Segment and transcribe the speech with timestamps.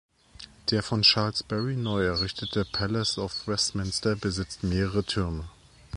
[0.71, 5.47] Der von Charles Barry neu errichtete Palace of Westminster besitzt mehrere Türme.